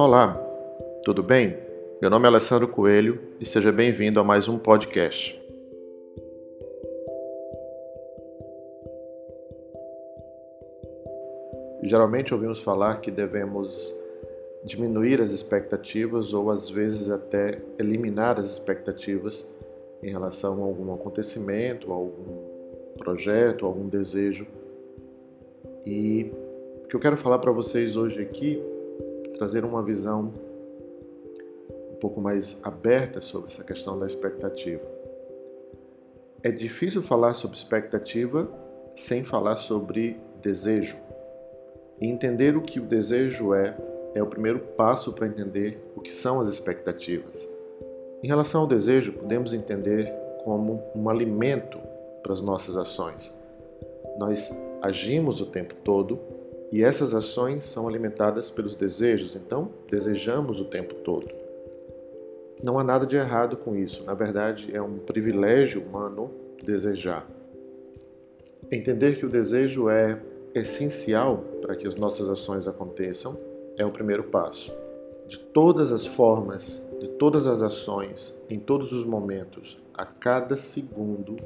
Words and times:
Olá, 0.00 0.40
tudo 1.04 1.24
bem? 1.24 1.58
Meu 2.00 2.08
nome 2.08 2.24
é 2.24 2.28
Alessandro 2.28 2.68
Coelho 2.68 3.18
e 3.40 3.44
seja 3.44 3.72
bem-vindo 3.72 4.20
a 4.20 4.22
mais 4.22 4.46
um 4.46 4.56
podcast. 4.56 5.36
Geralmente 11.82 12.32
ouvimos 12.32 12.60
falar 12.60 13.00
que 13.00 13.10
devemos 13.10 13.92
diminuir 14.62 15.20
as 15.20 15.30
expectativas 15.30 16.32
ou 16.32 16.48
às 16.48 16.70
vezes 16.70 17.10
até 17.10 17.60
eliminar 17.76 18.38
as 18.38 18.52
expectativas 18.52 19.44
em 20.00 20.12
relação 20.12 20.62
a 20.62 20.64
algum 20.64 20.94
acontecimento, 20.94 21.90
a 21.90 21.96
algum 21.96 22.44
projeto, 22.98 23.64
a 23.64 23.68
algum 23.68 23.88
desejo. 23.88 24.46
E 25.84 26.30
o 26.84 26.86
que 26.86 26.94
eu 26.94 27.00
quero 27.00 27.16
falar 27.16 27.40
para 27.40 27.50
vocês 27.50 27.96
hoje 27.96 28.22
aqui, 28.22 28.62
trazer 29.38 29.64
uma 29.64 29.82
visão 29.82 30.32
um 31.92 31.96
pouco 32.00 32.20
mais 32.20 32.58
aberta 32.62 33.20
sobre 33.20 33.50
essa 33.50 33.64
questão 33.64 33.98
da 33.98 34.06
expectativa. 34.06 34.82
É 36.42 36.50
difícil 36.50 37.02
falar 37.02 37.34
sobre 37.34 37.56
expectativa 37.56 38.48
sem 38.94 39.24
falar 39.24 39.56
sobre 39.56 40.20
desejo. 40.42 40.96
E 42.00 42.06
entender 42.06 42.56
o 42.56 42.62
que 42.62 42.78
o 42.78 42.84
desejo 42.84 43.54
é 43.54 43.76
é 44.14 44.22
o 44.22 44.26
primeiro 44.26 44.58
passo 44.58 45.12
para 45.12 45.26
entender 45.26 45.78
o 45.94 46.00
que 46.00 46.12
são 46.12 46.40
as 46.40 46.48
expectativas. 46.48 47.48
Em 48.22 48.26
relação 48.26 48.62
ao 48.62 48.66
desejo, 48.66 49.12
podemos 49.12 49.52
entender 49.52 50.12
como 50.44 50.82
um 50.94 51.08
alimento 51.08 51.78
para 52.22 52.32
as 52.32 52.40
nossas 52.40 52.76
ações. 52.76 53.32
Nós 54.18 54.52
agimos 54.82 55.40
o 55.40 55.46
tempo 55.46 55.74
todo 55.84 56.18
e 56.70 56.82
essas 56.82 57.14
ações 57.14 57.64
são 57.64 57.88
alimentadas 57.88 58.50
pelos 58.50 58.74
desejos, 58.74 59.34
então 59.34 59.70
desejamos 59.90 60.60
o 60.60 60.64
tempo 60.64 60.94
todo. 60.96 61.26
Não 62.62 62.78
há 62.78 62.84
nada 62.84 63.06
de 63.06 63.16
errado 63.16 63.56
com 63.56 63.76
isso, 63.76 64.04
na 64.04 64.14
verdade 64.14 64.68
é 64.74 64.82
um 64.82 64.98
privilégio 64.98 65.80
humano 65.80 66.30
desejar. 66.62 67.26
Entender 68.70 69.16
que 69.16 69.24
o 69.24 69.28
desejo 69.28 69.88
é 69.88 70.20
essencial 70.54 71.44
para 71.62 71.76
que 71.76 71.86
as 71.86 71.96
nossas 71.96 72.28
ações 72.28 72.66
aconteçam 72.66 73.38
é 73.76 73.86
o 73.86 73.90
primeiro 73.90 74.24
passo. 74.24 74.72
De 75.26 75.38
todas 75.38 75.92
as 75.92 76.04
formas, 76.04 76.84
de 77.00 77.08
todas 77.08 77.46
as 77.46 77.62
ações, 77.62 78.36
em 78.50 78.58
todos 78.58 78.92
os 78.92 79.04
momentos, 79.04 79.78
a 79.94 80.04
cada 80.04 80.56
segundo, 80.56 81.36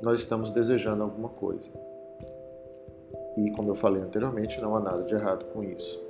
nós 0.00 0.20
estamos 0.20 0.50
desejando 0.50 1.02
alguma 1.02 1.28
coisa. 1.28 1.68
E, 3.36 3.50
como 3.50 3.70
eu 3.70 3.74
falei 3.74 4.02
anteriormente, 4.02 4.60
não 4.60 4.76
há 4.76 4.80
nada 4.80 5.02
de 5.02 5.14
errado 5.14 5.44
com 5.46 5.62
isso. 5.62 6.02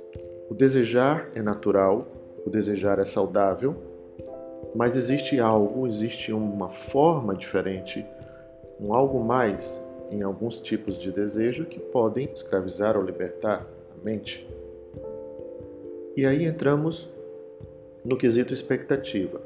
O 0.49 0.53
desejar 0.53 1.29
é 1.33 1.41
natural, 1.41 2.05
o 2.45 2.49
desejar 2.49 2.99
é 2.99 3.05
saudável, 3.05 3.75
mas 4.75 4.95
existe 4.95 5.39
algo, 5.39 5.87
existe 5.87 6.33
uma 6.33 6.69
forma 6.69 7.35
diferente, 7.35 8.05
um 8.79 8.93
algo 8.93 9.23
mais 9.23 9.81
em 10.11 10.23
alguns 10.23 10.59
tipos 10.59 10.97
de 10.97 11.11
desejo 11.11 11.65
que 11.65 11.79
podem 11.79 12.29
escravizar 12.31 12.97
ou 12.97 13.03
libertar 13.03 13.65
a 13.91 14.05
mente. 14.05 14.47
E 16.15 16.25
aí 16.25 16.45
entramos 16.45 17.09
no 18.03 18.17
quesito 18.17 18.53
expectativa. 18.53 19.41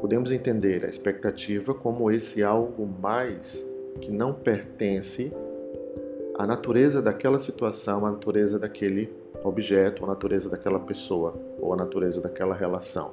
Podemos 0.00 0.32
entender 0.32 0.84
a 0.84 0.88
expectativa 0.88 1.74
como 1.74 2.10
esse 2.10 2.42
algo 2.42 2.86
mais 2.86 3.66
que 4.00 4.10
não 4.10 4.32
pertence 4.32 5.32
à 6.38 6.46
natureza 6.46 7.00
daquela 7.00 7.38
situação, 7.38 8.04
à 8.04 8.10
natureza 8.10 8.58
daquele 8.58 9.12
objeto, 9.42 10.04
à 10.04 10.08
natureza 10.08 10.50
daquela 10.50 10.78
pessoa 10.78 11.34
ou 11.58 11.72
à 11.72 11.76
natureza 11.76 12.20
daquela 12.20 12.54
relação. 12.54 13.12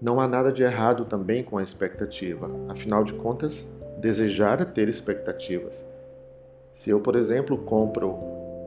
Não 0.00 0.18
há 0.18 0.26
nada 0.26 0.50
de 0.50 0.62
errado 0.62 1.04
também 1.04 1.44
com 1.44 1.58
a 1.58 1.62
expectativa. 1.62 2.50
Afinal 2.68 3.04
de 3.04 3.12
contas, 3.12 3.68
desejar 3.98 4.60
é 4.60 4.64
ter 4.64 4.88
expectativas. 4.88 5.86
Se 6.72 6.90
eu, 6.90 7.00
por 7.00 7.14
exemplo, 7.14 7.58
compro 7.58 8.16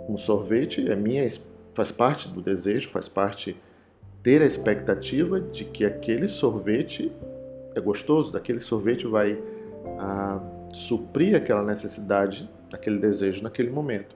um 0.07 0.15
sorvete, 0.15 0.89
é 0.89 0.95
minha 0.95 1.27
faz 1.73 1.91
parte 1.91 2.29
do 2.29 2.41
desejo, 2.41 2.89
faz 2.89 3.09
parte 3.09 3.59
ter 4.23 4.41
a 4.41 4.45
expectativa 4.45 5.41
de 5.41 5.65
que 5.65 5.85
aquele 5.85 6.27
sorvete 6.27 7.11
é 7.75 7.81
gostoso, 7.81 8.31
daquele 8.31 8.59
sorvete 8.59 9.05
vai 9.05 9.37
ah, 9.99 10.41
suprir 10.73 11.35
aquela 11.35 11.63
necessidade, 11.63 12.49
aquele 12.73 12.99
desejo 12.99 13.43
naquele 13.43 13.69
momento. 13.69 14.15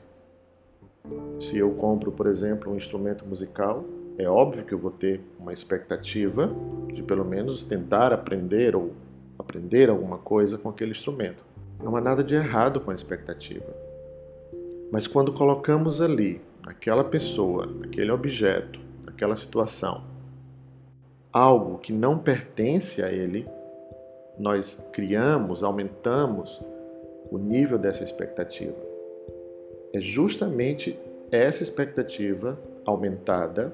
Se 1.39 1.57
eu 1.57 1.71
compro, 1.71 2.11
por 2.11 2.27
exemplo, 2.27 2.71
um 2.71 2.75
instrumento 2.75 3.25
musical, 3.25 3.85
é 4.17 4.27
óbvio 4.27 4.65
que 4.65 4.73
eu 4.73 4.77
vou 4.77 4.91
ter 4.91 5.21
uma 5.39 5.53
expectativa 5.53 6.53
de 6.93 7.01
pelo 7.01 7.23
menos 7.23 7.63
tentar 7.63 8.11
aprender 8.11 8.75
ou 8.75 8.93
aprender 9.37 9.89
alguma 9.89 10.17
coisa 10.17 10.57
com 10.57 10.69
aquele 10.69 10.91
instrumento. 10.91 11.43
Não 11.81 11.95
há 11.95 12.01
nada 12.01 12.23
de 12.23 12.35
errado 12.35 12.81
com 12.81 12.91
a 12.91 12.95
expectativa. 12.95 13.73
Mas 14.91 15.07
quando 15.07 15.31
colocamos 15.31 16.01
ali 16.01 16.41
naquela 16.65 17.03
pessoa, 17.03 17.65
naquele 17.65 18.11
objeto, 18.11 18.79
naquela 19.05 19.35
situação, 19.35 20.03
algo 21.31 21.77
que 21.77 21.93
não 21.93 22.17
pertence 22.17 23.01
a 23.01 23.11
ele, 23.11 23.47
nós 24.37 24.77
criamos, 24.91 25.63
aumentamos 25.63 26.61
o 27.31 27.37
nível 27.37 27.77
dessa 27.77 28.03
expectativa. 28.03 28.75
É 29.93 29.99
justamente 29.99 30.99
essa 31.31 31.63
expectativa 31.63 32.57
aumentada 32.85 33.73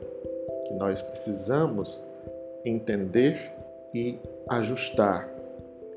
que 0.68 0.74
nós 0.74 1.02
precisamos 1.02 2.02
entender 2.64 3.40
e 3.94 4.18
ajustar 4.50 5.30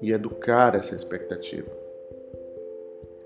e 0.00 0.12
educar 0.12 0.74
essa 0.74 0.94
expectativa. 0.94 1.70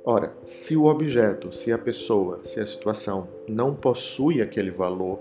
Ora, 0.04 0.32
se 0.44 0.76
o 0.76 0.86
objeto, 0.86 1.52
se 1.52 1.72
a 1.72 1.78
pessoa, 1.78 2.40
se 2.44 2.58
a 2.58 2.66
situação 2.66 3.28
não 3.46 3.74
possui 3.74 4.42
aquele 4.42 4.70
valor, 4.70 5.18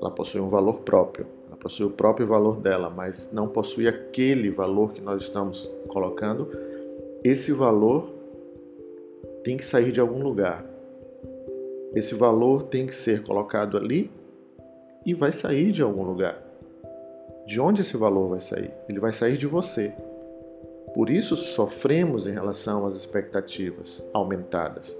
ela 0.00 0.10
possui 0.10 0.40
um 0.40 0.48
valor 0.48 0.80
próprio, 0.80 1.26
ela 1.46 1.56
possui 1.56 1.86
o 1.86 1.90
próprio 1.90 2.26
valor 2.26 2.56
dela, 2.56 2.90
mas 2.90 3.30
não 3.32 3.46
possui 3.46 3.86
aquele 3.86 4.50
valor 4.50 4.92
que 4.92 5.00
nós 5.00 5.22
estamos 5.22 5.70
colocando, 5.86 6.50
esse 7.24 7.52
valor 7.52 8.14
tem 9.42 9.56
que 9.56 9.64
sair 9.64 9.90
de 9.90 10.00
algum 10.00 10.22
lugar. 10.22 10.64
Esse 11.94 12.14
valor 12.14 12.64
tem 12.64 12.86
que 12.86 12.94
ser 12.94 13.22
colocado 13.22 13.76
ali 13.76 14.10
e 15.04 15.14
vai 15.14 15.32
sair 15.32 15.72
de 15.72 15.82
algum 15.82 16.02
lugar. 16.02 16.40
De 17.46 17.60
onde 17.60 17.80
esse 17.80 17.96
valor 17.96 18.28
vai 18.28 18.40
sair? 18.40 18.70
Ele 18.88 19.00
vai 19.00 19.12
sair 19.12 19.36
de 19.36 19.46
você. 19.46 19.92
Por 20.94 21.10
isso 21.10 21.36
sofremos 21.36 22.26
em 22.26 22.32
relação 22.32 22.86
às 22.86 22.94
expectativas 22.94 24.04
aumentadas. 24.12 24.96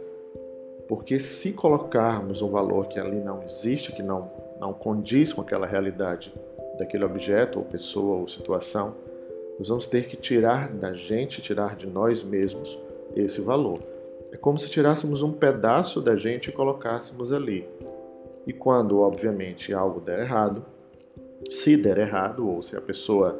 Porque 0.89 1.21
se 1.21 1.53
colocarmos 1.53 2.41
um 2.41 2.49
valor 2.49 2.89
que 2.89 2.99
ali 2.99 3.21
não 3.21 3.43
existe, 3.43 3.93
que 3.93 4.03
não, 4.03 4.31
não 4.59 4.73
condiz 4.73 5.33
com 5.33 5.43
aquela 5.43 5.67
realidade 5.67 6.33
daquele 6.79 7.05
objeto, 7.05 7.59
ou 7.59 7.65
pessoa, 7.65 8.17
ou 8.17 8.29
situação, 8.29 8.95
nós 9.59 9.69
vamos 9.69 9.87
ter 9.87 10.07
que 10.07 10.17
tirar 10.17 10.69
da 10.69 10.95
gente, 10.95 11.43
tirar 11.43 11.75
de 11.75 11.87
nós 11.87 12.23
mesmos 12.23 12.79
esse 13.17 13.41
valor. 13.41 13.81
É 14.31 14.37
como 14.37 14.59
se 14.59 14.69
tirássemos 14.69 15.23
um 15.23 15.33
pedaço 15.33 16.01
da 16.01 16.17
gente 16.17 16.51
e 16.51 16.53
colocássemos 16.53 17.33
ali. 17.33 17.67
E 18.47 18.53
quando, 18.53 19.01
obviamente, 19.01 19.73
algo 19.73 20.01
der 20.01 20.21
errado, 20.21 20.65
se 21.51 21.77
der 21.77 21.99
errado, 21.99 22.49
ou 22.49 22.63
se 22.63 22.77
a 22.77 22.81
pessoa 22.81 23.39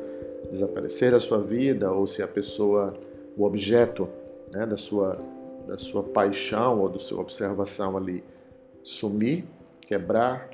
desaparecer 0.51 1.11
da 1.11 1.21
sua 1.21 1.39
vida 1.39 1.91
ou 1.93 2.07
se 2.07 2.23
a 2.23 2.29
pessoa, 2.29 2.95
o 3.37 3.45
objeto 3.45 4.09
né, 4.53 4.65
da, 4.67 4.77
sua, 4.77 5.19
da 5.67 5.77
sua 5.77 6.03
paixão 6.03 6.81
ou 6.81 6.89
da 6.89 6.99
sua 6.99 7.21
observação 7.21 7.97
ali 7.97 8.25
sumir, 8.83 9.45
quebrar, 9.81 10.49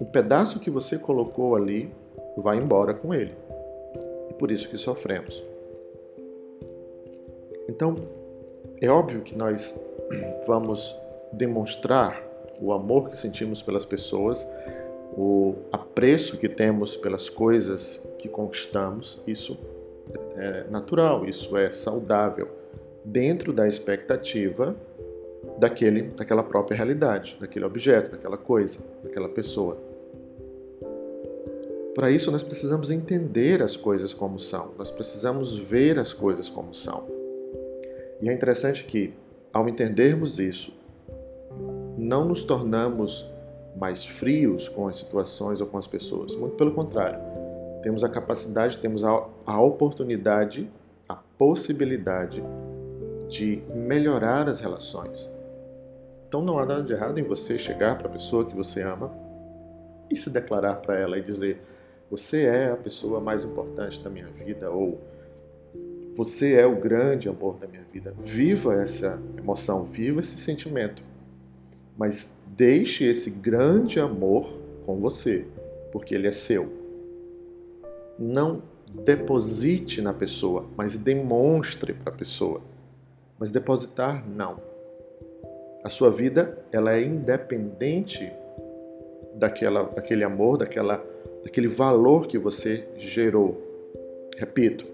o 0.00 0.04
pedaço 0.04 0.58
que 0.58 0.70
você 0.70 0.98
colocou 0.98 1.54
ali 1.56 1.94
vai 2.36 2.58
embora 2.58 2.92
com 2.92 3.14
ele. 3.14 3.34
E 4.32 4.38
por 4.38 4.50
isso 4.50 4.66
que 4.66 4.78
sofremos. 4.78 5.44
Então, 7.68 7.94
é 8.80 8.88
óbvio 8.88 9.20
que 9.20 9.36
nós 9.36 9.78
vamos 10.46 10.96
demonstrar 11.30 12.22
o 12.58 12.72
amor 12.72 13.10
que 13.10 13.18
sentimos 13.18 13.60
pelas 13.60 13.84
pessoas 13.84 14.46
o 15.14 15.56
apreço 15.70 16.38
que 16.38 16.48
temos 16.48 16.96
pelas 16.96 17.28
coisas 17.28 18.02
que 18.18 18.28
conquistamos, 18.28 19.20
isso 19.26 19.58
é 20.36 20.64
natural, 20.70 21.26
isso 21.26 21.56
é 21.56 21.70
saudável, 21.70 22.48
dentro 23.04 23.52
da 23.52 23.68
expectativa 23.68 24.74
daquele, 25.58 26.02
daquela 26.02 26.42
própria 26.42 26.76
realidade, 26.76 27.36
daquele 27.38 27.64
objeto, 27.64 28.12
daquela 28.12 28.38
coisa, 28.38 28.78
daquela 29.02 29.28
pessoa. 29.28 29.76
Para 31.94 32.10
isso, 32.10 32.30
nós 32.30 32.42
precisamos 32.42 32.90
entender 32.90 33.62
as 33.62 33.76
coisas 33.76 34.14
como 34.14 34.40
são, 34.40 34.72
nós 34.78 34.90
precisamos 34.90 35.54
ver 35.56 35.98
as 35.98 36.12
coisas 36.12 36.48
como 36.48 36.74
são. 36.74 37.06
E 38.20 38.30
é 38.30 38.32
interessante 38.32 38.84
que, 38.84 39.12
ao 39.52 39.68
entendermos 39.68 40.38
isso, 40.38 40.72
não 41.98 42.24
nos 42.24 42.44
tornamos 42.44 43.30
mais 43.76 44.04
frios 44.04 44.68
com 44.68 44.88
as 44.88 44.96
situações 44.96 45.60
ou 45.60 45.66
com 45.66 45.76
as 45.76 45.86
pessoas. 45.86 46.34
Muito 46.34 46.56
pelo 46.56 46.72
contrário. 46.72 47.18
Temos 47.82 48.02
a 48.04 48.08
capacidade, 48.08 48.78
temos 48.78 49.04
a, 49.04 49.26
a 49.44 49.60
oportunidade, 49.60 50.70
a 51.08 51.16
possibilidade 51.16 52.42
de 53.28 53.62
melhorar 53.74 54.48
as 54.48 54.60
relações. 54.60 55.28
Então 56.28 56.40
não 56.40 56.58
há 56.58 56.64
nada 56.64 56.82
de 56.82 56.92
errado 56.92 57.18
em 57.18 57.22
você 57.22 57.58
chegar 57.58 57.98
para 57.98 58.08
a 58.08 58.10
pessoa 58.10 58.46
que 58.46 58.56
você 58.56 58.80
ama 58.82 59.12
e 60.10 60.16
se 60.16 60.30
declarar 60.30 60.76
para 60.76 60.98
ela 60.98 61.18
e 61.18 61.22
dizer: 61.22 61.60
Você 62.12 62.42
é 62.42 62.70
a 62.70 62.76
pessoa 62.76 63.20
mais 63.20 63.42
importante 63.42 63.98
da 64.02 64.10
minha 64.10 64.26
vida, 64.26 64.70
ou 64.70 65.00
Você 66.14 66.52
é 66.56 66.66
o 66.66 66.76
grande 66.76 67.26
amor 67.26 67.56
da 67.56 67.66
minha 67.66 67.84
vida. 67.90 68.14
Viva 68.20 68.74
essa 68.74 69.18
emoção, 69.38 69.82
viva 69.82 70.20
esse 70.20 70.36
sentimento, 70.36 71.02
mas 71.96 72.30
deixe 72.48 73.06
esse 73.06 73.30
grande 73.30 73.98
amor 73.98 74.58
com 74.84 75.00
você, 75.00 75.46
porque 75.90 76.14
ele 76.14 76.26
é 76.26 76.32
seu. 76.32 76.70
Não 78.18 78.62
deposite 78.92 80.02
na 80.02 80.12
pessoa, 80.12 80.66
mas 80.76 80.98
demonstre 80.98 81.94
para 81.94 82.12
a 82.12 82.16
pessoa. 82.16 82.60
Mas 83.38 83.50
depositar, 83.50 84.22
não. 84.30 84.60
A 85.82 85.88
sua 85.88 86.10
vida 86.10 86.58
ela 86.70 86.92
é 86.92 87.02
independente 87.02 88.30
daquela, 89.34 89.84
daquele 89.84 90.24
amor, 90.24 90.58
daquela, 90.58 91.02
daquele 91.42 91.68
valor 91.68 92.26
que 92.26 92.38
você 92.38 92.84
gerou. 92.96 93.60
Repito, 94.36 94.86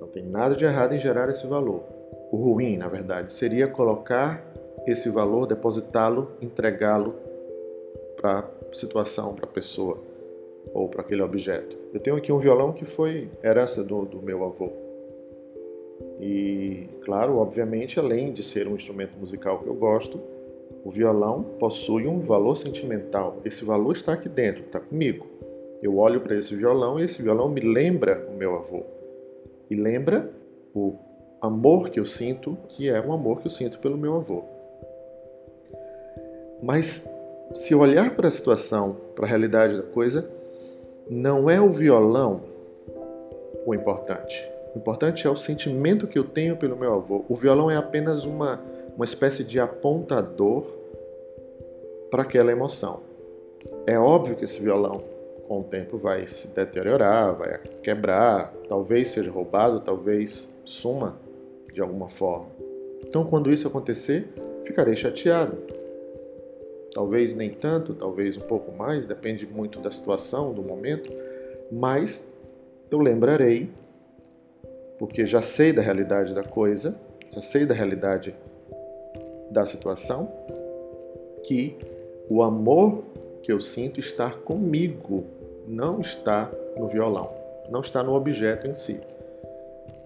não 0.00 0.08
tem 0.08 0.22
nada 0.22 0.54
de 0.54 0.64
errado 0.64 0.94
em 0.94 0.98
gerar 0.98 1.28
esse 1.28 1.46
valor. 1.46 1.82
O 2.30 2.36
ruim, 2.36 2.76
na 2.76 2.88
verdade, 2.88 3.32
seria 3.32 3.66
colocar 3.68 4.44
esse 4.86 5.08
valor, 5.08 5.46
depositá-lo, 5.46 6.32
entregá-lo 6.40 7.14
para 8.16 8.38
a 8.40 8.74
situação, 8.74 9.34
para 9.34 9.44
a 9.44 9.48
pessoa 9.48 9.98
ou 10.72 10.88
para 10.88 11.02
aquele 11.02 11.22
objeto. 11.22 11.76
Eu 11.92 12.00
tenho 12.00 12.16
aqui 12.16 12.32
um 12.32 12.38
violão 12.38 12.72
que 12.72 12.84
foi 12.84 13.28
herança 13.42 13.82
do, 13.82 14.04
do 14.04 14.22
meu 14.22 14.44
avô. 14.44 14.70
E, 16.20 16.88
claro, 17.04 17.38
obviamente, 17.38 17.98
além 17.98 18.32
de 18.32 18.42
ser 18.42 18.66
um 18.66 18.74
instrumento 18.74 19.16
musical 19.18 19.58
que 19.58 19.66
eu 19.66 19.74
gosto, 19.74 20.20
o 20.84 20.90
violão 20.90 21.42
possui 21.58 22.06
um 22.06 22.20
valor 22.20 22.56
sentimental. 22.56 23.40
Esse 23.44 23.64
valor 23.64 23.94
está 23.94 24.12
aqui 24.12 24.28
dentro, 24.28 24.64
está 24.64 24.80
comigo. 24.80 25.26
Eu 25.82 25.98
olho 25.98 26.20
para 26.20 26.36
esse 26.36 26.54
violão 26.54 27.00
e 27.00 27.04
esse 27.04 27.20
violão 27.20 27.48
me 27.48 27.60
lembra 27.60 28.26
o 28.32 28.36
meu 28.36 28.54
avô. 28.54 28.84
E 29.68 29.74
lembra 29.74 30.30
o 30.74 30.94
amor 31.40 31.90
que 31.90 31.98
eu 31.98 32.04
sinto, 32.06 32.56
que 32.68 32.88
é 32.88 33.00
um 33.00 33.12
amor 33.12 33.40
que 33.40 33.46
eu 33.46 33.50
sinto 33.50 33.78
pelo 33.78 33.98
meu 33.98 34.14
avô. 34.14 34.44
Mas 36.62 37.06
se 37.52 37.74
olhar 37.74 38.14
para 38.14 38.28
a 38.28 38.30
situação, 38.30 38.96
para 39.16 39.26
a 39.26 39.28
realidade 39.28 39.76
da 39.76 39.82
coisa, 39.82 40.30
não 41.10 41.50
é 41.50 41.60
o 41.60 41.70
violão 41.70 42.42
o 43.66 43.74
importante. 43.74 44.48
O 44.74 44.78
importante 44.78 45.26
é 45.26 45.30
o 45.30 45.36
sentimento 45.36 46.06
que 46.06 46.18
eu 46.18 46.24
tenho 46.24 46.56
pelo 46.56 46.76
meu 46.76 46.94
avô. 46.94 47.24
O 47.28 47.34
violão 47.34 47.70
é 47.70 47.76
apenas 47.76 48.24
uma 48.24 48.60
uma 48.96 49.04
espécie 49.04 49.42
de 49.42 49.58
apontador 49.58 50.64
para 52.10 52.22
aquela 52.22 52.52
emoção. 52.52 53.00
É 53.86 53.98
óbvio 53.98 54.36
que 54.36 54.44
esse 54.44 54.60
violão, 54.60 55.00
com 55.52 55.60
o 55.60 55.64
tempo, 55.64 55.98
vai 55.98 56.26
se 56.26 56.48
deteriorar, 56.48 57.36
vai 57.36 57.60
quebrar, 57.82 58.54
talvez 58.66 59.10
seja 59.10 59.30
roubado, 59.30 59.80
talvez 59.80 60.48
suma 60.64 61.20
de 61.70 61.78
alguma 61.78 62.08
forma. 62.08 62.46
Então, 63.06 63.26
quando 63.26 63.52
isso 63.52 63.68
acontecer, 63.68 64.32
ficarei 64.64 64.96
chateado. 64.96 65.58
Talvez 66.94 67.34
nem 67.34 67.50
tanto, 67.50 67.92
talvez 67.92 68.38
um 68.38 68.40
pouco 68.40 68.72
mais, 68.72 69.04
depende 69.04 69.46
muito 69.46 69.78
da 69.78 69.90
situação, 69.90 70.54
do 70.54 70.62
momento, 70.62 71.12
mas 71.70 72.26
eu 72.90 72.98
lembrarei, 72.98 73.68
porque 74.98 75.26
já 75.26 75.42
sei 75.42 75.70
da 75.70 75.82
realidade 75.82 76.34
da 76.34 76.42
coisa, 76.42 76.96
já 77.28 77.42
sei 77.42 77.66
da 77.66 77.74
realidade 77.74 78.34
da 79.50 79.66
situação 79.66 80.32
que 81.42 81.76
o 82.26 82.42
amor 82.42 83.04
que 83.42 83.52
eu 83.52 83.60
sinto 83.60 84.00
está 84.00 84.30
comigo, 84.30 85.41
não 85.66 86.00
está 86.00 86.50
no 86.76 86.86
violão, 86.88 87.30
não 87.70 87.80
está 87.80 88.02
no 88.02 88.14
objeto 88.14 88.66
em 88.66 88.74
si. 88.74 89.00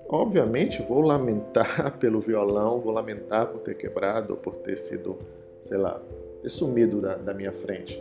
Obviamente, 0.09 0.83
vou 0.83 1.01
lamentar 1.01 1.97
pelo 1.99 2.21
violão, 2.21 2.81
vou 2.81 2.93
lamentar 2.93 3.49
por 3.49 3.61
ter 3.61 3.77
quebrado, 3.77 4.37
por 4.37 4.55
ter 4.57 4.77
sido, 4.77 5.17
sei 5.63 5.79
lá, 5.79 6.01
ter 6.43 6.51
sumido 6.51 7.01
da, 7.01 7.17
da 7.17 7.35
minha 7.35 7.53
frente. 7.53 8.01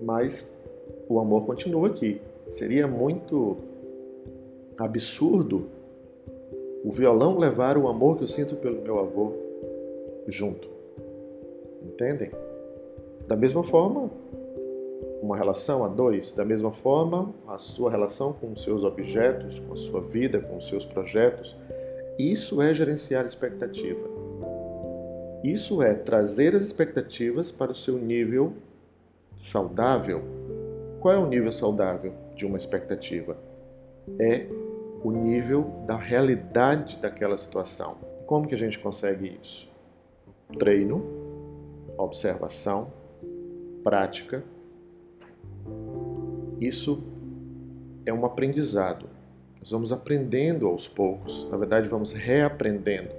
Mas 0.00 0.48
o 1.08 1.18
amor 1.18 1.46
continua 1.46 1.88
aqui. 1.88 2.20
Seria 2.50 2.86
muito 2.86 3.56
absurdo 4.76 5.66
o 6.84 6.92
violão 6.92 7.38
levar 7.38 7.76
o 7.78 7.88
amor 7.88 8.16
que 8.16 8.24
eu 8.24 8.28
sinto 8.28 8.56
pelo 8.56 8.82
meu 8.82 8.98
avô 8.98 9.32
junto. 10.28 10.68
Entendem? 11.82 12.30
Da 13.26 13.36
mesma 13.36 13.62
forma, 13.64 14.10
uma 15.26 15.36
relação 15.36 15.84
a 15.84 15.88
dois, 15.88 16.32
da 16.32 16.44
mesma 16.44 16.72
forma, 16.72 17.34
a 17.46 17.58
sua 17.58 17.90
relação 17.90 18.32
com 18.32 18.52
os 18.52 18.62
seus 18.62 18.84
objetos, 18.84 19.58
com 19.58 19.72
a 19.72 19.76
sua 19.76 20.00
vida, 20.00 20.40
com 20.40 20.56
os 20.56 20.66
seus 20.66 20.84
projetos, 20.84 21.56
isso 22.18 22.62
é 22.62 22.74
gerenciar 22.74 23.24
expectativa. 23.24 24.08
Isso 25.44 25.82
é 25.82 25.94
trazer 25.94 26.54
as 26.54 26.64
expectativas 26.64 27.50
para 27.50 27.72
o 27.72 27.74
seu 27.74 27.98
nível 27.98 28.54
saudável. 29.36 30.22
Qual 31.00 31.14
é 31.14 31.18
o 31.18 31.26
nível 31.26 31.52
saudável 31.52 32.14
de 32.34 32.46
uma 32.46 32.56
expectativa? 32.56 33.36
É 34.18 34.46
o 35.02 35.10
nível 35.10 35.84
da 35.86 35.96
realidade 35.96 36.96
daquela 36.98 37.36
situação. 37.36 37.96
Como 38.26 38.48
que 38.48 38.54
a 38.54 38.58
gente 38.58 38.78
consegue 38.78 39.38
isso? 39.42 39.68
treino, 40.58 41.04
observação, 41.98 42.92
prática. 43.82 44.44
Isso 46.60 47.02
é 48.04 48.12
um 48.12 48.24
aprendizado. 48.24 49.06
Nós 49.58 49.70
vamos 49.70 49.92
aprendendo 49.92 50.66
aos 50.66 50.86
poucos, 50.86 51.48
na 51.50 51.56
verdade, 51.56 51.88
vamos 51.88 52.12
reaprendendo 52.12 53.10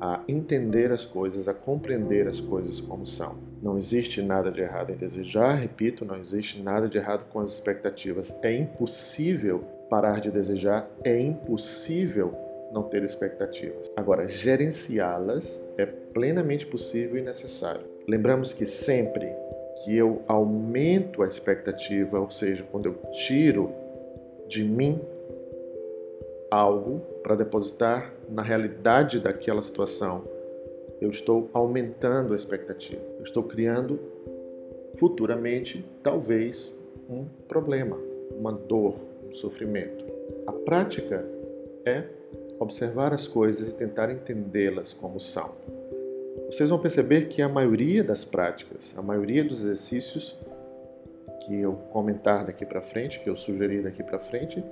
a 0.00 0.20
entender 0.28 0.92
as 0.92 1.04
coisas, 1.04 1.48
a 1.48 1.54
compreender 1.54 2.26
as 2.26 2.40
coisas 2.40 2.80
como 2.80 3.06
são. 3.06 3.36
Não 3.62 3.78
existe 3.78 4.20
nada 4.20 4.50
de 4.50 4.60
errado 4.60 4.90
em 4.90 4.96
desejar, 4.96 5.54
repito, 5.54 6.04
não 6.04 6.16
existe 6.18 6.60
nada 6.60 6.88
de 6.88 6.98
errado 6.98 7.24
com 7.32 7.40
as 7.40 7.52
expectativas. 7.52 8.34
É 8.42 8.54
impossível 8.54 9.64
parar 9.88 10.20
de 10.20 10.30
desejar, 10.30 10.88
é 11.02 11.18
impossível 11.18 12.34
não 12.72 12.82
ter 12.82 13.02
expectativas. 13.04 13.90
Agora, 13.96 14.28
gerenciá-las 14.28 15.62
é 15.78 15.86
plenamente 15.86 16.66
possível 16.66 17.16
e 17.16 17.22
necessário. 17.22 17.86
Lembramos 18.06 18.52
que 18.52 18.66
sempre 18.66 19.32
que 19.82 19.96
eu 19.96 20.22
aumento 20.26 21.22
a 21.22 21.26
expectativa, 21.26 22.20
ou 22.20 22.30
seja, 22.30 22.64
quando 22.70 22.86
eu 22.86 22.94
tiro 23.12 23.72
de 24.48 24.62
mim 24.62 25.00
algo 26.50 27.00
para 27.22 27.34
depositar 27.34 28.12
na 28.28 28.42
realidade 28.42 29.18
daquela 29.18 29.62
situação, 29.62 30.24
eu 31.00 31.10
estou 31.10 31.50
aumentando 31.52 32.32
a 32.32 32.36
expectativa. 32.36 33.02
Eu 33.18 33.24
estou 33.24 33.42
criando 33.42 33.98
futuramente, 34.96 35.84
talvez, 36.02 36.72
um 37.10 37.24
problema, 37.48 37.98
uma 38.36 38.52
dor, 38.52 38.94
um 39.28 39.32
sofrimento. 39.32 40.04
A 40.46 40.52
prática 40.52 41.26
é 41.84 42.04
observar 42.58 43.12
as 43.12 43.26
coisas 43.26 43.72
e 43.72 43.74
tentar 43.74 44.10
entendê-las 44.10 44.92
como 44.92 45.20
são. 45.20 45.50
Vocês 46.46 46.70
vão 46.70 46.78
perceber 46.78 47.28
que 47.28 47.42
a 47.42 47.48
maioria 47.48 48.04
das 48.04 48.24
práticas, 48.24 48.94
a 48.96 49.02
maioria 49.02 49.42
dos 49.42 49.60
exercícios 49.60 50.36
que 51.40 51.60
eu 51.60 51.72
comentar 51.90 52.44
daqui 52.44 52.64
para 52.64 52.80
frente, 52.80 53.20
que 53.20 53.28
eu 53.28 53.36
sugerir 53.36 53.82
daqui 53.82 54.02
para 54.02 54.18
frente, 54.18 54.64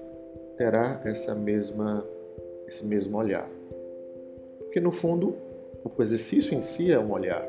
terá 0.56 1.00
essa 1.04 1.34
mesma 1.34 2.06
esse 2.66 2.86
mesmo 2.86 3.18
olhar. 3.18 3.48
Porque 4.60 4.80
no 4.80 4.92
fundo, 4.92 5.36
o 5.84 6.02
exercício 6.02 6.54
em 6.54 6.62
si 6.62 6.90
é 6.90 6.98
um 6.98 7.10
olhar. 7.10 7.46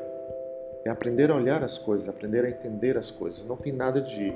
É 0.84 0.90
aprender 0.90 1.30
a 1.30 1.36
olhar 1.36 1.62
as 1.64 1.78
coisas, 1.78 2.08
aprender 2.08 2.44
a 2.44 2.50
entender 2.50 2.98
as 2.98 3.10
coisas. 3.10 3.44
Não 3.46 3.56
tem 3.56 3.72
nada 3.72 4.02
de, 4.02 4.32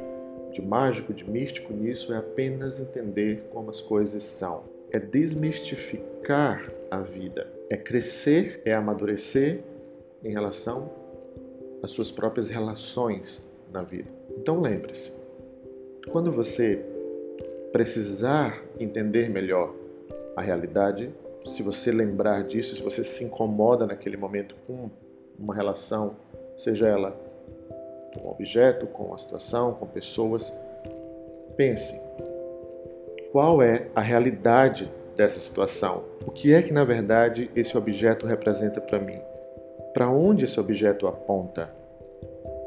de 0.52 0.62
mágico, 0.62 1.12
de 1.12 1.28
místico 1.28 1.74
nisso, 1.74 2.12
é 2.14 2.16
apenas 2.16 2.80
entender 2.80 3.44
como 3.50 3.68
as 3.68 3.80
coisas 3.80 4.22
são 4.22 4.62
é 4.90 4.98
desmistificar 4.98 6.66
a 6.90 7.00
vida, 7.00 7.46
é 7.68 7.76
crescer, 7.76 8.62
é 8.64 8.72
amadurecer 8.72 9.60
em 10.22 10.30
relação 10.30 10.90
às 11.82 11.90
suas 11.90 12.10
próprias 12.10 12.48
relações 12.48 13.44
na 13.72 13.82
vida. 13.82 14.10
Então 14.36 14.60
lembre-se, 14.60 15.12
quando 16.10 16.30
você 16.30 16.84
precisar 17.72 18.62
entender 18.78 19.28
melhor 19.28 19.74
a 20.36 20.40
realidade, 20.40 21.14
se 21.44 21.62
você 21.62 21.90
lembrar 21.90 22.44
disso, 22.44 22.76
se 22.76 22.82
você 22.82 23.04
se 23.04 23.24
incomoda 23.24 23.86
naquele 23.86 24.16
momento 24.16 24.54
com 24.66 24.90
uma 25.38 25.54
relação, 25.54 26.16
seja 26.56 26.88
ela 26.88 27.16
com 28.14 28.30
objeto, 28.30 28.86
com 28.86 29.14
a 29.14 29.18
situação, 29.18 29.74
com 29.74 29.86
pessoas. 29.86 30.52
Pense, 31.56 32.00
qual 33.32 33.62
é 33.62 33.88
a 33.94 34.00
realidade 34.00 34.90
dessa 35.14 35.40
situação? 35.40 36.04
O 36.26 36.30
que 36.30 36.52
é 36.52 36.62
que 36.62 36.72
na 36.72 36.84
verdade 36.84 37.50
esse 37.54 37.76
objeto 37.76 38.26
representa 38.26 38.80
para 38.80 38.98
mim? 38.98 39.20
Para 39.92 40.10
onde 40.10 40.44
esse 40.44 40.58
objeto 40.60 41.06
aponta? 41.06 41.72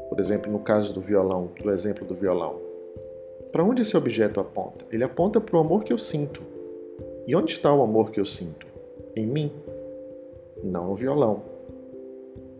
Por 0.08 0.20
exemplo, 0.20 0.50
no 0.50 0.58
caso 0.58 0.92
do 0.92 1.00
violão, 1.00 1.50
do 1.62 1.70
exemplo 1.70 2.04
do 2.04 2.14
violão. 2.14 2.60
Para 3.50 3.64
onde 3.64 3.82
esse 3.82 3.96
objeto 3.96 4.40
aponta? 4.40 4.84
Ele 4.90 5.04
aponta 5.04 5.40
para 5.40 5.56
o 5.56 5.60
amor 5.60 5.84
que 5.84 5.92
eu 5.92 5.98
sinto. 5.98 6.42
E 7.26 7.36
onde 7.36 7.52
está 7.52 7.72
o 7.72 7.82
amor 7.82 8.10
que 8.10 8.18
eu 8.18 8.24
sinto? 8.26 8.66
Em 9.14 9.26
mim, 9.26 9.52
não 10.62 10.88
no 10.88 10.94
violão. 10.94 11.42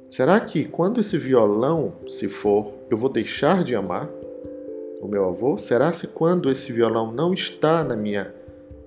Será 0.08 0.38
que 0.40 0.64
quando 0.64 1.00
esse 1.00 1.16
violão 1.16 1.94
se 2.08 2.28
for, 2.28 2.72
eu 2.90 2.96
vou 2.96 3.08
deixar 3.08 3.64
de 3.64 3.74
amar 3.74 4.10
o 5.00 5.08
meu 5.08 5.24
avô? 5.24 5.56
Será 5.56 5.90
que 5.90 6.06
quando 6.06 6.50
esse 6.50 6.70
violão 6.70 7.10
não 7.10 7.32
está 7.32 7.82
na 7.82 7.96
minha 7.96 8.34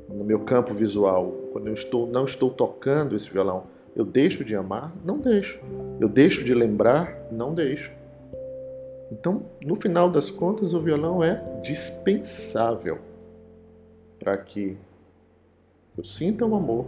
no 0.07 0.23
meu 0.23 0.41
campo 0.41 0.73
visual, 0.73 1.33
quando 1.51 1.67
eu 1.67 1.73
estou 1.73 2.05
não 2.05 2.25
estou 2.25 2.51
tocando 2.51 3.15
esse 3.15 3.29
violão, 3.29 3.63
eu 3.95 4.03
deixo 4.03 4.43
de 4.43 4.55
amar? 4.55 4.93
Não 5.03 5.17
deixo. 5.17 5.59
Eu 5.99 6.09
deixo 6.09 6.43
de 6.43 6.53
lembrar? 6.53 7.27
Não 7.31 7.53
deixo. 7.53 7.91
Então, 9.11 9.43
no 9.63 9.75
final 9.75 10.09
das 10.09 10.29
contas, 10.29 10.73
o 10.73 10.81
violão 10.81 11.23
é 11.23 11.41
dispensável 11.61 12.99
para 14.19 14.35
que 14.37 14.77
eu 15.97 16.03
sinta 16.03 16.45
o 16.45 16.55
amor, 16.55 16.85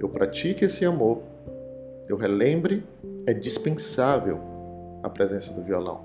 eu 0.00 0.08
pratique 0.08 0.64
esse 0.64 0.84
amor, 0.84 1.22
eu 2.08 2.16
relembre 2.16 2.84
é 3.26 3.32
dispensável 3.32 4.40
a 5.02 5.08
presença 5.08 5.52
do 5.52 5.62
violão. 5.62 6.04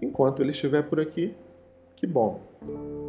Enquanto 0.00 0.42
ele 0.42 0.50
estiver 0.50 0.82
por 0.82 1.00
aqui, 1.00 1.34
que 1.96 2.06
bom. 2.06 2.40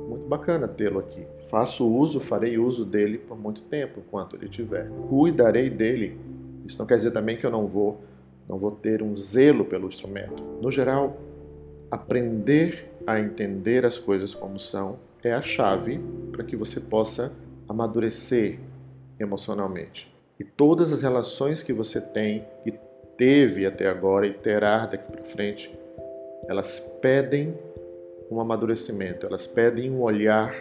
Muito 0.08 0.26
bacana 0.28 0.68
tê-lo 0.68 1.00
aqui. 1.00 1.26
Faço 1.50 1.88
uso, 1.88 2.20
farei 2.20 2.58
uso 2.58 2.86
dele 2.86 3.18
por 3.18 3.38
muito 3.38 3.62
tempo 3.64 4.00
enquanto 4.00 4.36
ele 4.36 4.46
estiver. 4.46 4.90
Cuidarei 5.10 5.70
dele. 5.70 6.18
Isso 6.66 6.80
não 6.80 6.86
quer 6.86 6.98
dizer 6.98 7.12
também 7.12 7.38
que 7.38 7.46
eu 7.46 7.52
não 7.52 7.68
vou 7.68 8.02
não 8.48 8.60
vou 8.60 8.72
ter 8.72 9.02
um 9.02 9.16
zelo 9.16 9.66
pelo 9.66 9.88
instrumento. 9.88 10.44
No 10.62 10.70
geral, 10.70 11.18
aprender 11.90 12.92
a 13.06 13.20
entender 13.20 13.86
as 13.86 13.98
coisas 13.98 14.36
como 14.36 14.60
são 14.60 15.00
é 15.24 15.34
a 15.34 15.42
chave 15.42 16.00
para 16.32 16.44
que 16.44 16.56
você 16.56 16.80
possa 16.80 17.32
amadurecer 17.68 18.60
emocionalmente. 19.20 20.14
E 20.40 20.44
todas 20.44 20.92
as 20.92 21.02
relações 21.02 21.64
que 21.64 21.74
você 21.74 22.00
tem 22.00 22.46
e 22.66 22.72
teve 23.18 23.66
até 23.66 23.88
agora 23.88 24.28
e 24.28 24.34
terá 24.34 24.86
daqui 24.86 25.12
para 25.12 25.24
frente, 25.24 25.74
elas 26.48 26.80
pedem 27.02 27.58
um 28.30 28.40
amadurecimento, 28.40 29.26
elas 29.26 29.46
pedem 29.46 29.92
um 29.92 30.02
olhar, 30.02 30.56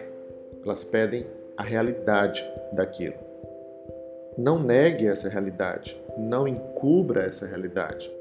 elas 0.63 0.83
pedem 0.83 1.25
a 1.57 1.63
realidade 1.63 2.45
daquilo. 2.71 3.15
Não 4.37 4.61
negue 4.61 5.07
essa 5.07 5.29
realidade, 5.29 5.99
não 6.17 6.47
encubra 6.47 7.23
essa 7.23 7.45
realidade. 7.45 8.11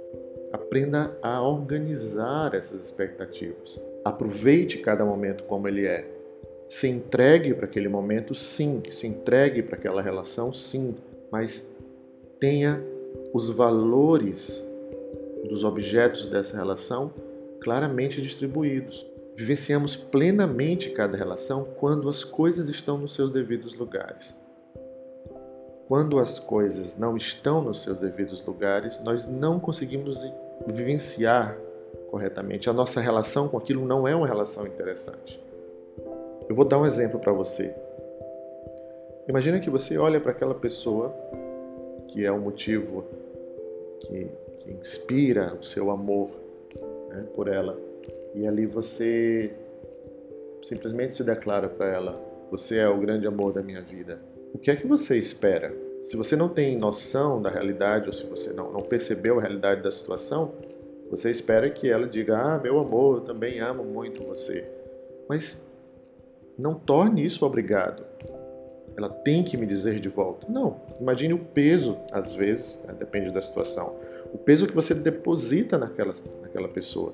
Aprenda 0.52 1.16
a 1.20 1.42
organizar 1.42 2.54
essas 2.54 2.80
expectativas. 2.80 3.80
Aproveite 4.04 4.78
cada 4.78 5.04
momento 5.04 5.42
como 5.44 5.66
ele 5.66 5.86
é. 5.86 6.08
Se 6.68 6.86
entregue 6.88 7.52
para 7.52 7.66
aquele 7.66 7.88
momento, 7.88 8.34
sim. 8.34 8.80
Se 8.90 9.06
entregue 9.06 9.62
para 9.62 9.76
aquela 9.76 10.00
relação, 10.00 10.52
sim. 10.52 10.94
Mas 11.30 11.66
tenha 12.38 12.80
os 13.32 13.50
valores 13.50 14.64
dos 15.48 15.64
objetos 15.64 16.28
dessa 16.28 16.56
relação 16.56 17.12
claramente 17.60 18.22
distribuídos. 18.22 19.04
Vivenciamos 19.34 19.96
plenamente 19.96 20.90
cada 20.90 21.16
relação 21.16 21.64
quando 21.78 22.08
as 22.08 22.22
coisas 22.22 22.68
estão 22.68 22.96
nos 22.96 23.14
seus 23.14 23.32
devidos 23.32 23.74
lugares. 23.74 24.34
Quando 25.88 26.18
as 26.18 26.38
coisas 26.38 26.96
não 26.96 27.16
estão 27.16 27.62
nos 27.62 27.82
seus 27.82 28.00
devidos 28.00 28.44
lugares, 28.44 29.02
nós 29.02 29.26
não 29.26 29.58
conseguimos 29.58 30.24
vivenciar 30.66 31.58
corretamente. 32.10 32.70
A 32.70 32.72
nossa 32.72 33.00
relação 33.00 33.48
com 33.48 33.58
aquilo 33.58 33.84
não 33.84 34.06
é 34.06 34.14
uma 34.14 34.26
relação 34.26 34.66
interessante. 34.66 35.40
Eu 36.48 36.54
vou 36.54 36.64
dar 36.64 36.78
um 36.78 36.86
exemplo 36.86 37.18
para 37.18 37.32
você. 37.32 37.74
Imagina 39.28 39.58
que 39.58 39.68
você 39.68 39.98
olha 39.98 40.20
para 40.20 40.30
aquela 40.30 40.54
pessoa 40.54 41.14
que 42.08 42.24
é 42.24 42.30
o 42.30 42.38
motivo 42.38 43.04
que, 44.00 44.28
que 44.60 44.70
inspira 44.72 45.54
o 45.60 45.64
seu 45.64 45.90
amor 45.90 46.30
né, 47.08 47.24
por 47.34 47.48
ela. 47.48 47.76
E 48.34 48.46
ali 48.46 48.66
você 48.66 49.52
simplesmente 50.62 51.12
se 51.12 51.22
declara 51.24 51.68
para 51.68 51.86
ela: 51.86 52.20
Você 52.50 52.78
é 52.78 52.88
o 52.88 52.98
grande 52.98 53.26
amor 53.26 53.52
da 53.52 53.62
minha 53.62 53.82
vida. 53.82 54.18
O 54.52 54.58
que 54.58 54.70
é 54.70 54.76
que 54.76 54.86
você 54.86 55.16
espera? 55.18 55.74
Se 56.00 56.16
você 56.16 56.36
não 56.36 56.48
tem 56.48 56.76
noção 56.76 57.40
da 57.40 57.48
realidade, 57.48 58.06
ou 58.06 58.12
se 58.12 58.24
você 58.24 58.52
não, 58.52 58.72
não 58.72 58.80
percebeu 58.80 59.38
a 59.38 59.42
realidade 59.42 59.82
da 59.82 59.90
situação, 59.90 60.52
você 61.10 61.30
espera 61.30 61.70
que 61.70 61.88
ela 61.88 62.06
diga: 62.06 62.36
Ah, 62.38 62.58
meu 62.58 62.78
amor, 62.78 63.18
eu 63.18 63.24
também 63.24 63.60
amo 63.60 63.84
muito 63.84 64.22
você. 64.22 64.64
Mas 65.28 65.60
não 66.58 66.74
torne 66.74 67.24
isso 67.24 67.44
obrigado 67.44 68.04
ela 68.96 69.08
tem 69.08 69.42
que 69.42 69.56
me 69.56 69.66
dizer 69.66 70.00
de 70.00 70.08
volta. 70.08 70.46
Não. 70.48 70.80
Imagine 71.00 71.34
o 71.34 71.38
peso, 71.38 71.96
às 72.12 72.34
vezes, 72.34 72.80
né, 72.86 72.94
depende 72.98 73.30
da 73.30 73.42
situação, 73.42 73.96
o 74.32 74.38
peso 74.38 74.66
que 74.66 74.74
você 74.74 74.94
deposita 74.94 75.78
naquela, 75.78 76.12
naquela 76.42 76.68
pessoa. 76.68 77.12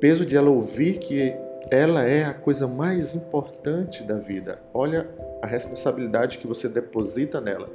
Peso 0.00 0.24
de 0.24 0.36
ela 0.36 0.50
ouvir 0.50 0.98
que 0.98 1.34
ela 1.70 2.04
é 2.04 2.24
a 2.24 2.32
coisa 2.32 2.66
mais 2.66 3.14
importante 3.14 4.02
da 4.02 4.16
vida. 4.16 4.60
Olha 4.72 5.08
a 5.42 5.46
responsabilidade 5.46 6.38
que 6.38 6.46
você 6.46 6.68
deposita 6.68 7.40
nela. 7.40 7.68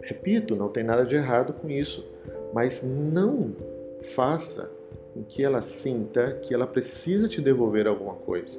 Repito, 0.00 0.56
não 0.56 0.68
tem 0.68 0.84
nada 0.84 1.04
de 1.04 1.14
errado 1.14 1.52
com 1.52 1.68
isso, 1.68 2.06
mas 2.52 2.82
não 2.82 3.52
faça 4.00 4.70
com 5.12 5.22
que 5.22 5.42
ela 5.42 5.60
sinta 5.60 6.34
que 6.34 6.54
ela 6.54 6.66
precisa 6.66 7.28
te 7.28 7.40
devolver 7.40 7.86
alguma 7.86 8.14
coisa. 8.14 8.58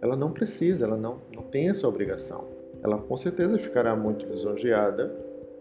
Ela 0.00 0.16
não 0.16 0.32
precisa, 0.32 0.86
ela 0.86 0.96
não, 0.96 1.20
não 1.34 1.42
tem 1.42 1.68
essa 1.68 1.86
obrigação. 1.86 2.44
Ela 2.82 2.98
com 2.98 3.16
certeza 3.16 3.58
ficará 3.58 3.94
muito 3.94 4.24
lisonjeada, 4.24 5.14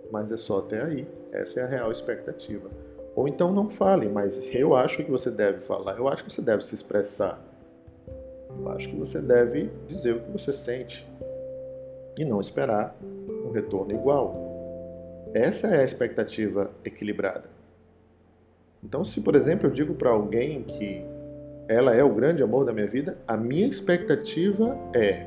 mas 0.10 0.32
é 0.32 0.38
só 0.38 0.60
até 0.60 0.82
aí. 0.82 1.06
Essa 1.32 1.60
é 1.60 1.64
a 1.64 1.68
real 1.68 1.92
expectativa. 1.92 2.70
Ou 3.20 3.28
então 3.28 3.52
não 3.52 3.70
fale, 3.70 4.08
mas 4.08 4.42
eu 4.54 4.74
acho 4.74 5.04
que 5.04 5.12
você 5.12 5.30
deve 5.30 5.60
falar, 5.60 5.98
eu 5.98 6.08
acho 6.08 6.24
que 6.24 6.32
você 6.32 6.42
deve 6.42 6.64
se 6.64 6.74
expressar. 6.74 7.38
Eu 8.58 8.70
acho 8.70 8.88
que 8.88 8.96
você 8.96 9.20
deve 9.20 9.70
dizer 9.90 10.16
o 10.16 10.22
que 10.22 10.32
você 10.32 10.54
sente 10.54 11.06
e 12.18 12.24
não 12.24 12.40
esperar 12.40 12.96
um 13.46 13.52
retorno 13.52 13.92
igual. 13.92 15.30
Essa 15.34 15.68
é 15.68 15.82
a 15.82 15.84
expectativa 15.84 16.72
equilibrada. 16.86 17.44
Então, 18.82 19.04
se 19.04 19.20
por 19.20 19.36
exemplo 19.36 19.68
eu 19.68 19.72
digo 19.74 19.96
para 19.96 20.12
alguém 20.12 20.64
que 20.64 21.04
ela 21.68 21.94
é 21.94 22.02
o 22.02 22.14
grande 22.14 22.42
amor 22.42 22.64
da 22.64 22.72
minha 22.72 22.88
vida, 22.88 23.18
a 23.28 23.36
minha 23.36 23.68
expectativa 23.68 24.78
é 24.96 25.26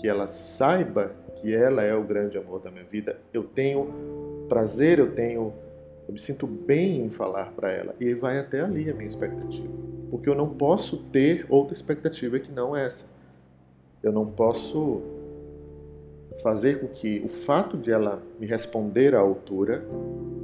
que 0.00 0.06
ela 0.06 0.28
saiba 0.28 1.10
que 1.34 1.52
ela 1.52 1.82
é 1.82 1.92
o 1.92 2.04
grande 2.04 2.38
amor 2.38 2.60
da 2.60 2.70
minha 2.70 2.84
vida. 2.84 3.18
Eu 3.32 3.42
tenho 3.42 4.46
prazer, 4.48 5.00
eu 5.00 5.12
tenho, 5.12 5.52
eu 6.06 6.12
me 6.12 6.20
sinto 6.20 6.46
bem 6.46 7.00
em 7.02 7.10
falar 7.10 7.52
para 7.52 7.72
ela. 7.72 7.94
E 7.98 8.12
vai 8.14 8.38
até 8.38 8.60
ali 8.60 8.90
a 8.90 8.94
minha 8.94 9.08
expectativa. 9.08 9.72
Porque 10.10 10.28
eu 10.28 10.34
não 10.34 10.48
posso 10.48 10.98
ter 11.04 11.46
outra 11.48 11.74
expectativa 11.74 12.38
que 12.38 12.52
não 12.52 12.76
essa. 12.76 13.06
Eu 14.02 14.12
não 14.12 14.26
posso 14.26 15.02
fazer 16.42 16.80
com 16.80 16.88
que 16.88 17.20
o 17.24 17.28
fato 17.28 17.76
de 17.76 17.90
ela 17.90 18.22
me 18.38 18.46
responder 18.46 19.14
à 19.14 19.20
altura 19.20 19.84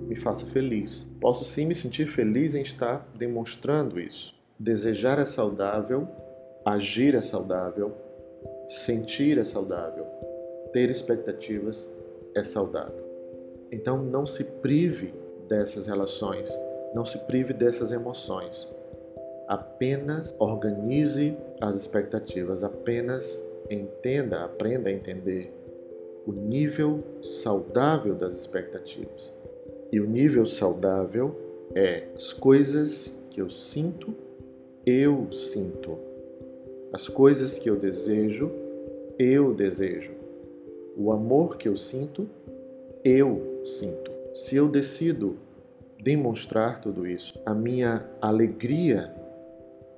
me 0.09 0.17
faça 0.17 0.47
feliz. 0.47 1.07
Posso 1.21 1.45
sim 1.45 1.67
me 1.67 1.75
sentir 1.75 2.07
feliz 2.07 2.55
em 2.55 2.63
estar 2.63 3.07
demonstrando 3.15 4.01
isso. 4.01 4.35
Desejar 4.59 5.19
é 5.19 5.25
saudável, 5.25 6.09
agir 6.65 7.15
é 7.15 7.21
saudável, 7.21 7.95
sentir 8.69 9.39
é 9.39 9.45
saudável, 9.45 10.07
ter 10.73 10.91
expectativas 10.91 11.91
é 12.35 12.43
saudável. 12.43 13.05
Então 13.71 14.03
não 14.03 14.27
se 14.27 14.45
prive 14.45 15.15
dessas 15.51 15.87
relações, 15.87 16.59
não 16.95 17.05
se 17.05 17.19
prive 17.27 17.53
dessas 17.53 17.93
emoções. 17.93 18.67
Apenas 19.47 20.35
organize 20.39 21.37
as 21.61 21.77
expectativas, 21.77 22.65
apenas 22.65 23.43
entenda, 23.69 24.45
aprenda 24.45 24.89
a 24.89 24.93
entender 24.93 25.53
o 26.27 26.33
nível 26.33 27.05
saudável 27.23 28.15
das 28.15 28.33
expectativas. 28.33 29.31
E 29.93 30.01
o 30.01 30.09
nível 30.09 30.47
saudável 30.47 31.37
é 31.75 32.05
as 32.17 32.33
coisas 32.33 33.19
que 33.29 33.43
eu 33.43 33.51
sinto 33.51 34.15
eu 34.87 35.31
sinto. 35.31 35.99
As 36.93 37.09
coisas 37.09 37.59
que 37.59 37.69
eu 37.69 37.77
desejo, 37.77 38.51
eu 39.19 39.55
desejo. 39.55 40.13
O 40.97 41.13
amor 41.13 41.57
que 41.57 41.69
eu 41.69 41.77
sinto, 41.77 42.29
eu 43.05 43.63
sinto. 43.65 44.11
Se 44.33 44.57
eu 44.57 44.69
decido 44.69 45.37
demonstrar 46.03 46.81
tudo 46.81 47.07
isso. 47.07 47.41
A 47.45 47.55
minha 47.55 48.05
alegria 48.21 49.15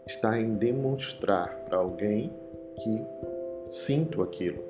está 0.06 0.38
em 0.38 0.54
demonstrar 0.54 1.64
para 1.64 1.78
alguém 1.78 2.32
que 2.76 3.04
sinto 3.68 4.22
aquilo. 4.22 4.62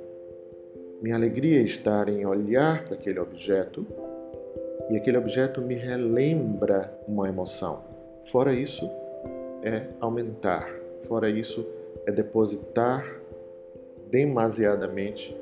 Minha 1.00 1.16
alegria 1.16 1.62
está 1.62 2.08
em 2.08 2.24
olhar 2.26 2.84
para 2.84 2.94
aquele 2.94 3.18
objeto 3.18 3.86
e 4.90 4.96
aquele 4.96 5.16
objeto 5.16 5.60
me 5.60 5.74
relembra 5.74 6.92
uma 7.08 7.28
emoção. 7.28 7.82
Fora 8.24 8.52
isso, 8.52 8.88
é 9.62 9.86
aumentar. 10.00 10.68
Fora 11.08 11.28
isso, 11.28 11.66
é 12.06 12.12
depositar 12.12 13.04
demasiadamente 14.10 15.36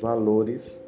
valores 0.00 0.84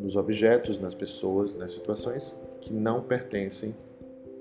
nos 0.00 0.16
objetos, 0.16 0.80
nas 0.80 0.94
pessoas, 0.94 1.54
nas 1.54 1.72
situações 1.72 2.40
que 2.60 2.72
não 2.72 3.02
pertencem 3.02 3.74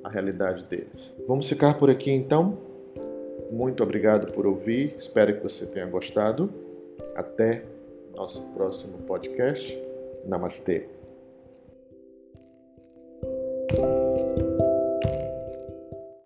à 0.04 0.10
realidade 0.10 0.66
deles. 0.66 1.14
Vamos 1.28 1.48
ficar 1.48 1.78
por 1.78 1.90
aqui 1.90 2.10
então. 2.10 2.58
Muito 3.52 3.84
obrigado 3.84 4.32
por 4.32 4.48
ouvir. 4.48 4.96
Espero 4.98 5.36
que 5.36 5.44
você 5.44 5.66
tenha 5.66 5.86
gostado. 5.86 6.50
Até 7.16 7.66
nosso 8.16 8.42
próximo 8.54 9.00
podcast. 9.00 9.78
Namastê. 10.26 10.88